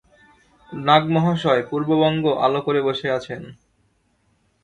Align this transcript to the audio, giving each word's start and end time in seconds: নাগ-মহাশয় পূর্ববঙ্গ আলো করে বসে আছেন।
নাগ-মহাশয় 0.69 1.63
পূর্ববঙ্গ 1.69 2.23
আলো 2.45 2.59
করে 2.61 2.81
বসে 2.81 3.07
আছেন। 3.11 3.41